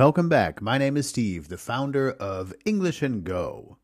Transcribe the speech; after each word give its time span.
Welcome 0.00 0.30
back. 0.30 0.62
My 0.62 0.78
name 0.78 0.96
is 0.96 1.10
Steve, 1.10 1.48
the 1.48 1.58
founder 1.58 2.12
of 2.12 2.54
English 2.64 3.02
and 3.02 3.22
Go. 3.22 3.76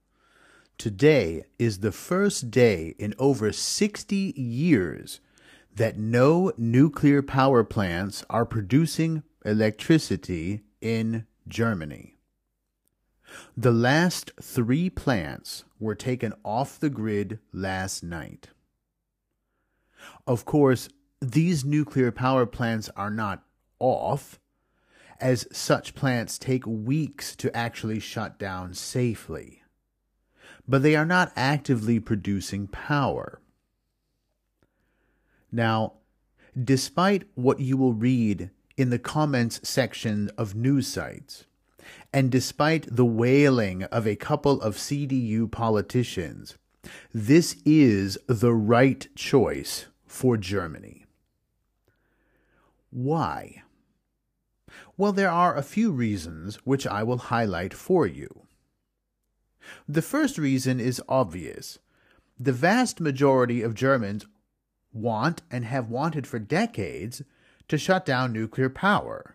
Today 0.78 1.44
is 1.58 1.80
the 1.80 1.92
first 1.92 2.50
day 2.50 2.94
in 2.98 3.12
over 3.18 3.52
60 3.52 4.16
years 4.34 5.20
that 5.74 5.98
no 5.98 6.52
nuclear 6.56 7.20
power 7.20 7.62
plants 7.64 8.24
are 8.30 8.46
producing 8.46 9.24
electricity 9.44 10.62
in 10.80 11.26
Germany. 11.46 12.16
The 13.54 13.72
last 13.72 14.30
three 14.40 14.88
plants 14.88 15.64
were 15.78 15.94
taken 15.94 16.32
off 16.46 16.80
the 16.80 16.88
grid 16.88 17.40
last 17.52 18.02
night. 18.02 18.48
Of 20.26 20.46
course, 20.46 20.88
these 21.20 21.62
nuclear 21.62 22.10
power 22.10 22.46
plants 22.46 22.88
are 22.96 23.10
not 23.10 23.42
off, 23.78 24.40
as 25.20 25.46
such 25.52 25.94
plants 25.94 26.38
take 26.38 26.66
weeks 26.66 27.34
to 27.36 27.54
actually 27.56 28.00
shut 28.00 28.38
down 28.38 28.74
safely. 28.74 29.62
But 30.68 30.82
they 30.82 30.96
are 30.96 31.06
not 31.06 31.32
actively 31.36 32.00
producing 32.00 32.66
power. 32.66 33.40
Now, 35.52 35.94
despite 36.62 37.24
what 37.34 37.60
you 37.60 37.76
will 37.76 37.94
read 37.94 38.50
in 38.76 38.90
the 38.90 38.98
comments 38.98 39.60
section 39.68 40.30
of 40.36 40.54
news 40.54 40.86
sites, 40.86 41.44
and 42.12 42.30
despite 42.30 42.94
the 42.94 43.04
wailing 43.04 43.84
of 43.84 44.06
a 44.06 44.16
couple 44.16 44.60
of 44.60 44.76
CDU 44.76 45.50
politicians, 45.50 46.56
this 47.12 47.56
is 47.64 48.18
the 48.26 48.54
right 48.54 49.06
choice 49.14 49.86
for 50.06 50.36
Germany. 50.36 51.04
Why? 52.90 53.62
Well, 54.96 55.12
there 55.12 55.30
are 55.30 55.56
a 55.56 55.62
few 55.62 55.92
reasons 55.92 56.56
which 56.64 56.86
I 56.86 57.02
will 57.02 57.18
highlight 57.18 57.74
for 57.74 58.06
you. 58.06 58.46
The 59.88 60.02
first 60.02 60.38
reason 60.38 60.80
is 60.80 61.02
obvious. 61.08 61.78
The 62.38 62.52
vast 62.52 63.00
majority 63.00 63.62
of 63.62 63.74
Germans 63.74 64.26
want 64.92 65.42
and 65.50 65.64
have 65.64 65.90
wanted 65.90 66.26
for 66.26 66.38
decades 66.38 67.22
to 67.68 67.78
shut 67.78 68.06
down 68.06 68.32
nuclear 68.32 68.70
power. 68.70 69.34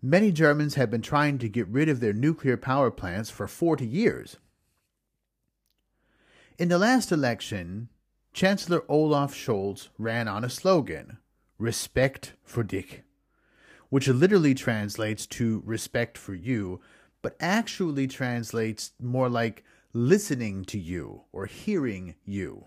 Many 0.00 0.32
Germans 0.32 0.74
have 0.74 0.90
been 0.90 1.02
trying 1.02 1.38
to 1.38 1.48
get 1.48 1.66
rid 1.68 1.88
of 1.88 2.00
their 2.00 2.12
nuclear 2.12 2.56
power 2.56 2.90
plants 2.90 3.30
for 3.30 3.46
40 3.46 3.86
years. 3.86 4.36
In 6.58 6.68
the 6.68 6.78
last 6.78 7.10
election, 7.10 7.88
Chancellor 8.32 8.82
Olaf 8.88 9.34
Scholz 9.34 9.88
ran 9.98 10.28
on 10.28 10.44
a 10.44 10.50
slogan, 10.50 11.18
Respekt 11.58 12.32
für 12.46 12.66
dich, 12.66 13.02
which 13.94 14.08
literally 14.08 14.54
translates 14.54 15.24
to 15.24 15.62
respect 15.64 16.18
for 16.18 16.34
you, 16.34 16.80
but 17.22 17.36
actually 17.38 18.08
translates 18.08 18.90
more 19.00 19.28
like 19.28 19.62
listening 19.92 20.64
to 20.64 20.76
you 20.76 21.22
or 21.30 21.46
hearing 21.46 22.16
you. 22.24 22.66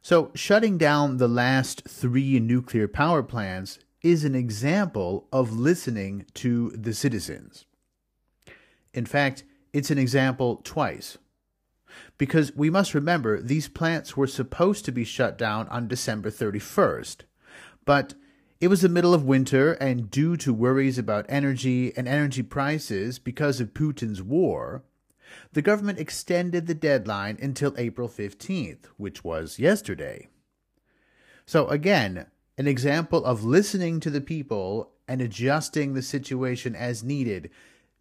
So, 0.00 0.30
shutting 0.34 0.78
down 0.78 1.18
the 1.18 1.28
last 1.28 1.82
three 1.86 2.40
nuclear 2.40 2.88
power 2.88 3.22
plants 3.22 3.80
is 4.00 4.24
an 4.24 4.34
example 4.34 5.28
of 5.30 5.58
listening 5.58 6.24
to 6.36 6.70
the 6.70 6.94
citizens. 6.94 7.66
In 8.94 9.04
fact, 9.04 9.44
it's 9.74 9.90
an 9.90 9.98
example 9.98 10.62
twice. 10.64 11.18
Because 12.16 12.56
we 12.56 12.70
must 12.70 12.94
remember 12.94 13.42
these 13.42 13.68
plants 13.68 14.16
were 14.16 14.26
supposed 14.26 14.86
to 14.86 14.90
be 14.90 15.04
shut 15.04 15.36
down 15.36 15.68
on 15.68 15.86
December 15.86 16.30
31st, 16.30 17.24
but 17.84 18.14
it 18.62 18.68
was 18.68 18.82
the 18.82 18.88
middle 18.88 19.12
of 19.12 19.24
winter, 19.24 19.72
and 19.72 20.08
due 20.08 20.36
to 20.36 20.54
worries 20.54 20.96
about 20.96 21.26
energy 21.28 21.92
and 21.96 22.06
energy 22.06 22.44
prices 22.44 23.18
because 23.18 23.60
of 23.60 23.74
Putin's 23.74 24.22
war, 24.22 24.84
the 25.52 25.62
government 25.62 25.98
extended 25.98 26.68
the 26.68 26.74
deadline 26.74 27.36
until 27.42 27.74
April 27.76 28.08
15th, 28.08 28.84
which 28.96 29.24
was 29.24 29.58
yesterday. 29.58 30.28
So, 31.44 31.66
again, 31.66 32.26
an 32.56 32.68
example 32.68 33.24
of 33.24 33.42
listening 33.42 33.98
to 33.98 34.10
the 34.10 34.20
people 34.20 34.92
and 35.08 35.20
adjusting 35.20 35.94
the 35.94 36.00
situation 36.02 36.76
as 36.76 37.02
needed. 37.02 37.50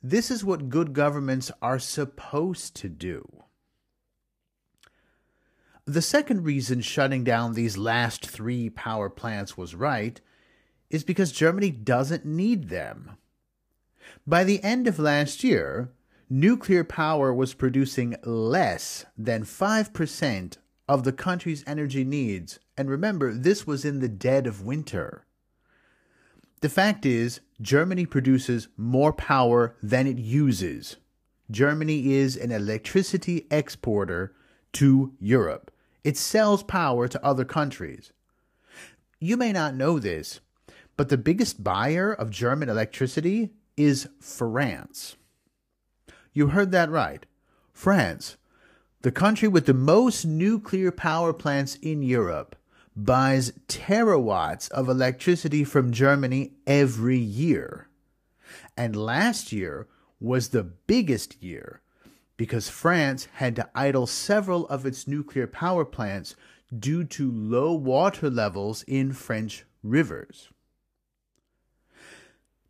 This 0.04 0.30
is 0.30 0.46
what 0.46 0.70
good 0.70 0.94
governments 0.94 1.50
are 1.64 1.80
supposed 1.80 2.76
to 2.76 2.88
do. 2.88 3.46
The 5.86 6.04
second 6.04 6.44
reason 6.44 6.82
shutting 6.82 7.24
down 7.24 7.54
these 7.54 7.80
last 7.80 8.28
three 8.28 8.70
power 8.70 9.10
plants 9.10 9.58
was 9.58 9.74
right 9.74 10.22
is 10.92 11.04
because 11.04 11.32
Germany 11.32 11.72
doesn't 11.72 12.26
need 12.26 12.70
them. 12.70 13.12
By 14.28 14.44
the 14.44 14.62
end 14.64 14.88
of 14.88 15.00
last 15.00 15.44
year, 15.44 15.92
nuclear 16.30 16.84
power 16.84 17.34
was 17.34 17.54
producing 17.54 18.16
less 18.24 19.06
than 19.18 19.44
5% 19.44 20.58
of 20.88 21.04
the 21.04 21.14
country's 21.14 21.64
energy 21.66 22.04
needs. 22.04 22.60
And 22.78 22.90
remember, 22.90 23.34
this 23.34 23.66
was 23.66 23.86
in 23.86 24.00
the 24.00 24.10
dead 24.10 24.46
of 24.46 24.66
winter. 24.66 25.26
The 26.60 26.70
fact 26.70 27.06
is, 27.06 27.40
Germany 27.62 28.06
produces 28.06 28.68
more 28.78 29.14
power 29.14 29.76
than 29.82 30.06
it 30.06 30.18
uses. 30.18 30.98
Germany 31.50 32.14
is 32.14 32.38
an 32.38 32.52
electricity 32.52 33.48
exporter 33.50 34.34
to 34.74 35.14
Europe. 35.20 35.72
It 36.04 36.18
sells 36.18 36.64
power 36.64 37.08
to 37.08 37.26
other 37.26 37.46
countries. 37.46 38.12
You 39.20 39.38
may 39.38 39.52
not 39.52 39.76
know 39.76 40.00
this, 40.00 40.40
but 41.02 41.10
the 41.10 41.18
biggest 41.18 41.64
buyer 41.64 42.14
of 42.14 42.30
German 42.30 42.70
electricity 42.70 43.50
is 43.76 44.08
France. 44.20 45.16
You 46.32 46.50
heard 46.50 46.70
that 46.74 46.92
right. 46.92 47.26
France, 47.74 48.38
the 49.02 49.12
country 49.12 49.48
with 49.48 49.66
the 49.66 49.74
most 49.74 50.26
nuclear 50.26 50.92
power 50.92 51.34
plants 51.34 51.74
in 51.82 52.04
Europe, 52.04 52.56
buys 52.96 53.52
terawatts 53.68 54.70
of 54.70 54.88
electricity 54.88 55.64
from 55.64 55.92
Germany 55.92 56.52
every 56.68 57.18
year. 57.18 57.88
And 58.78 58.96
last 58.96 59.52
year 59.52 59.88
was 60.20 60.50
the 60.50 60.62
biggest 60.62 61.42
year 61.42 61.82
because 62.38 62.70
France 62.70 63.28
had 63.34 63.56
to 63.56 63.68
idle 63.74 64.06
several 64.06 64.68
of 64.68 64.86
its 64.86 65.08
nuclear 65.08 65.48
power 65.48 65.84
plants 65.84 66.36
due 66.78 67.04
to 67.06 67.32
low 67.32 67.74
water 67.74 68.30
levels 68.30 68.84
in 68.84 69.14
French 69.14 69.66
rivers. 69.82 70.50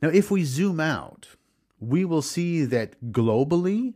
Now, 0.01 0.09
if 0.09 0.31
we 0.31 0.43
zoom 0.43 0.79
out, 0.79 1.27
we 1.79 2.05
will 2.05 2.21
see 2.21 2.65
that 2.65 3.11
globally, 3.11 3.93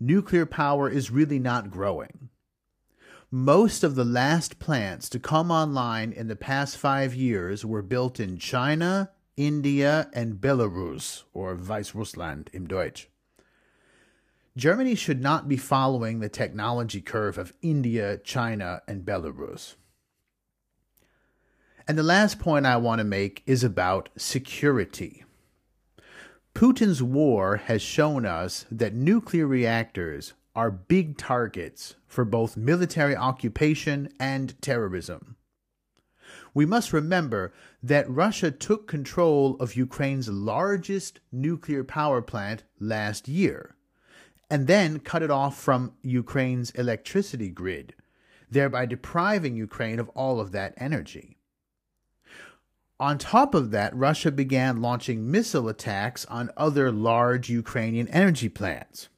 nuclear 0.00 0.46
power 0.46 0.88
is 0.88 1.10
really 1.10 1.38
not 1.38 1.70
growing. 1.70 2.30
Most 3.30 3.82
of 3.82 3.94
the 3.94 4.04
last 4.04 4.58
plants 4.58 5.08
to 5.10 5.18
come 5.18 5.50
online 5.50 6.12
in 6.12 6.28
the 6.28 6.36
past 6.36 6.76
five 6.76 7.14
years 7.14 7.64
were 7.64 7.82
built 7.82 8.20
in 8.20 8.36
China, 8.36 9.10
India, 9.36 10.10
and 10.12 10.40
Belarus, 10.40 11.22
or 11.32 11.56
Weißrussland 11.56 12.48
im 12.52 12.66
Deutsch. 12.66 13.08
Germany 14.54 14.94
should 14.94 15.22
not 15.22 15.48
be 15.48 15.56
following 15.56 16.20
the 16.20 16.28
technology 16.28 17.00
curve 17.00 17.38
of 17.38 17.54
India, 17.62 18.18
China, 18.18 18.82
and 18.86 19.04
Belarus. 19.04 19.76
And 21.88 21.96
the 21.96 22.02
last 22.02 22.38
point 22.38 22.66
I 22.66 22.76
want 22.76 22.98
to 22.98 23.04
make 23.04 23.42
is 23.46 23.64
about 23.64 24.10
security. 24.16 25.24
Putin's 26.54 27.02
war 27.02 27.56
has 27.56 27.82
shown 27.82 28.26
us 28.26 28.66
that 28.70 28.94
nuclear 28.94 29.46
reactors 29.46 30.34
are 30.54 30.70
big 30.70 31.16
targets 31.16 31.94
for 32.06 32.24
both 32.24 32.56
military 32.56 33.16
occupation 33.16 34.12
and 34.20 34.60
terrorism. 34.60 35.36
We 36.54 36.66
must 36.66 36.92
remember 36.92 37.52
that 37.82 38.08
Russia 38.08 38.50
took 38.50 38.86
control 38.86 39.56
of 39.56 39.76
Ukraine's 39.76 40.28
largest 40.28 41.20
nuclear 41.32 41.84
power 41.84 42.20
plant 42.20 42.64
last 42.78 43.28
year 43.28 43.74
and 44.50 44.66
then 44.66 44.98
cut 45.00 45.22
it 45.22 45.30
off 45.30 45.58
from 45.58 45.94
Ukraine's 46.02 46.70
electricity 46.72 47.48
grid, 47.48 47.94
thereby 48.50 48.84
depriving 48.84 49.56
Ukraine 49.56 49.98
of 49.98 50.10
all 50.10 50.38
of 50.38 50.52
that 50.52 50.74
energy. 50.76 51.38
On 53.02 53.18
top 53.18 53.56
of 53.56 53.72
that, 53.72 53.96
Russia 53.96 54.30
began 54.30 54.80
launching 54.80 55.28
missile 55.28 55.68
attacks 55.68 56.24
on 56.26 56.52
other 56.56 56.92
large 56.92 57.50
Ukrainian 57.50 58.06
energy 58.06 58.48
plants. 58.48 59.08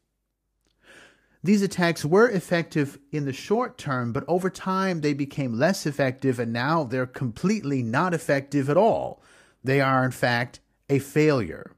These 1.43 1.61
attacks 1.61 2.03
were 2.03 2.27
effective 2.27 2.99
in 3.13 3.27
the 3.27 3.33
short 3.35 3.77
term, 3.77 4.15
but 4.15 4.25
over 4.27 4.49
time 4.49 5.03
they 5.03 5.13
became 5.13 5.59
less 5.59 5.85
effective, 5.85 6.39
and 6.39 6.51
now 6.51 6.85
they're 6.85 7.05
completely 7.05 7.83
not 7.83 8.15
effective 8.15 8.71
at 8.71 8.79
all. 8.79 9.23
They 9.63 9.83
are, 9.83 10.03
in 10.03 10.13
fact, 10.13 10.61
a 10.89 10.99
failure. 10.99 11.77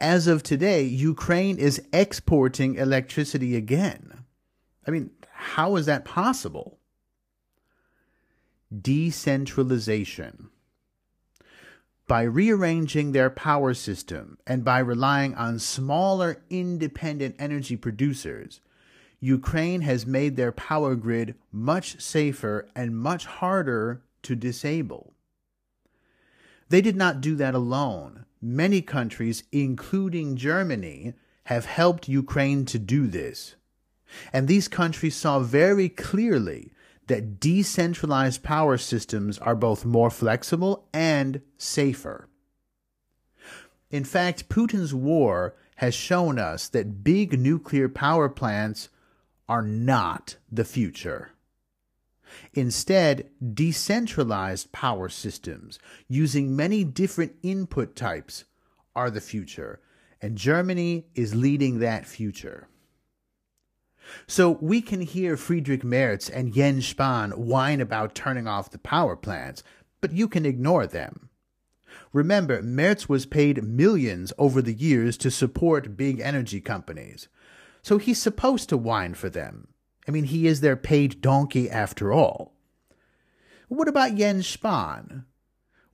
As 0.00 0.28
of 0.28 0.44
today, 0.44 0.84
Ukraine 0.84 1.58
is 1.58 1.82
exporting 1.92 2.76
electricity 2.76 3.56
again. 3.56 4.22
I 4.86 4.92
mean, 4.92 5.10
how 5.32 5.74
is 5.74 5.86
that 5.86 6.04
possible? 6.04 6.78
Decentralization. 8.72 10.50
By 12.06 12.22
rearranging 12.22 13.12
their 13.12 13.30
power 13.30 13.72
system 13.72 14.36
and 14.46 14.62
by 14.62 14.80
relying 14.80 15.34
on 15.36 15.58
smaller 15.58 16.42
independent 16.50 17.36
energy 17.38 17.76
producers, 17.76 18.60
Ukraine 19.20 19.80
has 19.80 20.04
made 20.04 20.36
their 20.36 20.52
power 20.52 20.96
grid 20.96 21.34
much 21.50 22.02
safer 22.02 22.68
and 22.76 22.94
much 22.94 23.24
harder 23.24 24.02
to 24.22 24.36
disable. 24.36 25.14
They 26.68 26.82
did 26.82 26.96
not 26.96 27.22
do 27.22 27.36
that 27.36 27.54
alone. 27.54 28.26
Many 28.42 28.82
countries, 28.82 29.44
including 29.50 30.36
Germany, 30.36 31.14
have 31.44 31.64
helped 31.64 32.06
Ukraine 32.06 32.66
to 32.66 32.78
do 32.78 33.06
this. 33.06 33.54
And 34.30 34.46
these 34.46 34.68
countries 34.68 35.16
saw 35.16 35.40
very 35.40 35.88
clearly 35.88 36.70
that 37.06 37.38
decentralized 37.40 38.42
power 38.42 38.78
systems 38.78 39.38
are 39.38 39.54
both 39.54 39.84
more 39.84 40.10
flexible 40.10 40.88
and 40.92 41.40
safer. 41.58 42.28
In 43.90 44.04
fact, 44.04 44.48
Putin's 44.48 44.94
war 44.94 45.54
has 45.76 45.94
shown 45.94 46.38
us 46.38 46.68
that 46.68 47.04
big 47.04 47.38
nuclear 47.38 47.88
power 47.88 48.28
plants 48.28 48.88
are 49.48 49.62
not 49.62 50.36
the 50.50 50.64
future. 50.64 51.30
Instead, 52.54 53.30
decentralized 53.52 54.72
power 54.72 55.08
systems 55.08 55.78
using 56.08 56.56
many 56.56 56.82
different 56.82 57.34
input 57.42 57.94
types 57.94 58.44
are 58.96 59.10
the 59.10 59.20
future, 59.20 59.80
and 60.20 60.36
Germany 60.36 61.06
is 61.14 61.34
leading 61.34 61.78
that 61.78 62.06
future. 62.06 62.68
So 64.26 64.58
we 64.60 64.80
can 64.80 65.00
hear 65.00 65.36
Friedrich 65.36 65.84
Merz 65.84 66.28
and 66.28 66.54
Jens 66.54 66.92
Spahn 66.92 67.34
whine 67.36 67.80
about 67.80 68.14
turning 68.14 68.46
off 68.46 68.70
the 68.70 68.78
power 68.78 69.16
plants, 69.16 69.62
but 70.00 70.12
you 70.12 70.28
can 70.28 70.46
ignore 70.46 70.86
them. 70.86 71.30
Remember, 72.12 72.62
Merz 72.62 73.08
was 73.08 73.26
paid 73.26 73.64
millions 73.64 74.32
over 74.38 74.62
the 74.62 74.74
years 74.74 75.16
to 75.18 75.30
support 75.30 75.96
big 75.96 76.20
energy 76.20 76.60
companies, 76.60 77.28
so 77.82 77.98
he's 77.98 78.20
supposed 78.20 78.68
to 78.68 78.76
whine 78.76 79.14
for 79.14 79.28
them. 79.28 79.68
I 80.06 80.10
mean, 80.10 80.24
he 80.24 80.46
is 80.46 80.60
their 80.60 80.76
paid 80.76 81.20
donkey 81.20 81.70
after 81.70 82.12
all. 82.12 82.54
What 83.68 83.88
about 83.88 84.14
Jens 84.14 84.56
Spahn? 84.56 85.24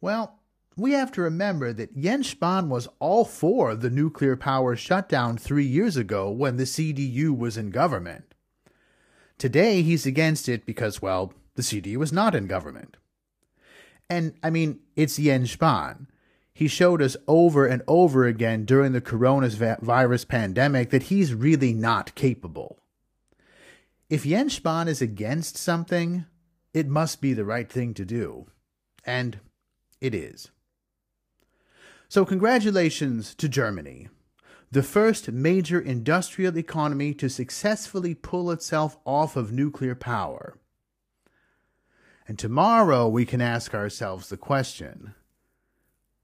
Well, 0.00 0.39
we 0.80 0.92
have 0.92 1.12
to 1.12 1.20
remember 1.20 1.72
that 1.72 1.96
Jens 1.98 2.34
Spahn 2.34 2.68
was 2.68 2.88
all 2.98 3.24
for 3.24 3.74
the 3.74 3.90
nuclear 3.90 4.36
power 4.36 4.74
shutdown 4.76 5.36
three 5.36 5.66
years 5.66 5.96
ago 5.96 6.30
when 6.30 6.56
the 6.56 6.64
CDU 6.64 7.36
was 7.36 7.56
in 7.56 7.70
government. 7.70 8.34
Today, 9.36 9.82
he's 9.82 10.06
against 10.06 10.48
it 10.48 10.64
because, 10.64 11.02
well, 11.02 11.34
the 11.54 11.62
CDU 11.62 11.96
was 11.96 12.12
not 12.12 12.34
in 12.34 12.46
government. 12.46 12.96
And, 14.08 14.34
I 14.42 14.50
mean, 14.50 14.80
it's 14.96 15.16
Jens 15.16 15.54
Spahn. 15.54 16.06
He 16.52 16.68
showed 16.68 17.00
us 17.00 17.16
over 17.28 17.66
and 17.66 17.82
over 17.86 18.26
again 18.26 18.64
during 18.64 18.92
the 18.92 19.00
coronavirus 19.00 20.28
pandemic 20.28 20.90
that 20.90 21.04
he's 21.04 21.32
really 21.34 21.72
not 21.72 22.14
capable. 22.14 22.78
If 24.08 24.24
Jens 24.24 24.58
Spahn 24.58 24.88
is 24.88 25.00
against 25.00 25.56
something, 25.56 26.26
it 26.74 26.88
must 26.88 27.20
be 27.20 27.32
the 27.32 27.44
right 27.44 27.70
thing 27.70 27.94
to 27.94 28.04
do. 28.04 28.46
And 29.04 29.40
it 30.00 30.14
is. 30.14 30.50
So, 32.10 32.24
congratulations 32.24 33.36
to 33.36 33.48
Germany, 33.48 34.08
the 34.72 34.82
first 34.82 35.30
major 35.30 35.78
industrial 35.78 36.58
economy 36.58 37.14
to 37.14 37.28
successfully 37.28 38.16
pull 38.16 38.50
itself 38.50 38.98
off 39.06 39.36
of 39.36 39.52
nuclear 39.52 39.94
power. 39.94 40.58
And 42.26 42.36
tomorrow 42.36 43.06
we 43.06 43.24
can 43.24 43.40
ask 43.40 43.74
ourselves 43.74 44.28
the 44.28 44.36
question 44.36 45.14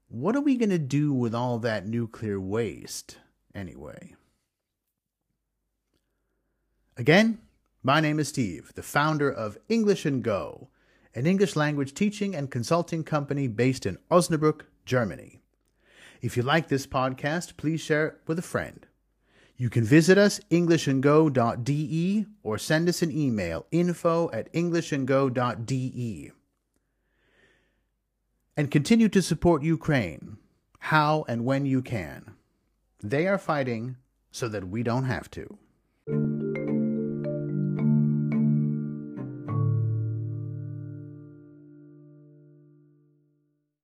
what 0.09 0.35
are 0.35 0.41
we 0.41 0.57
going 0.57 0.71
to 0.71 0.77
do 0.77 1.13
with 1.13 1.33
all 1.33 1.57
that 1.59 1.87
nuclear 1.87 2.37
waste 2.37 3.19
anyway? 3.55 4.13
Again, 6.97 7.39
my 7.81 8.01
name 8.01 8.19
is 8.19 8.27
Steve, 8.27 8.73
the 8.75 8.83
founder 8.83 9.31
of 9.31 9.57
English 9.69 10.05
and 10.05 10.21
Go, 10.21 10.67
an 11.15 11.25
English 11.25 11.55
language 11.55 11.93
teaching 11.93 12.35
and 12.35 12.51
consulting 12.51 13.05
company 13.05 13.47
based 13.47 13.85
in 13.85 13.97
Osnabrück, 14.11 14.63
Germany. 14.85 15.39
If 16.21 16.37
you 16.37 16.43
like 16.43 16.67
this 16.67 16.87
podcast, 16.87 17.57
please 17.57 17.81
share 17.81 18.07
it 18.07 18.17
with 18.27 18.39
a 18.39 18.43
friend. 18.43 18.85
You 19.55 19.69
can 19.69 19.83
visit 19.83 20.17
us 20.17 20.39
englishandgo.de 20.51 22.25
or 22.43 22.57
send 22.57 22.89
us 22.89 23.01
an 23.01 23.11
email 23.11 23.65
info 23.71 24.29
at 24.31 24.51
englishandgo.de. 24.53 26.31
And 28.55 28.71
continue 28.71 29.09
to 29.09 29.21
support 29.21 29.63
Ukraine 29.63 30.37
how 30.79 31.25
and 31.27 31.43
when 31.43 31.65
you 31.65 31.81
can. 31.81 32.33
They 33.03 33.27
are 33.27 33.37
fighting 33.37 33.97
so 34.31 34.47
that 34.47 34.67
we 34.67 34.83
don't 34.83 35.05
have 35.05 35.29
to. 35.31 35.57